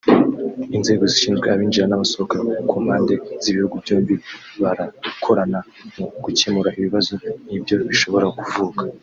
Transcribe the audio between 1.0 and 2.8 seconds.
zishinzwe abinjira n’abasohoka (ku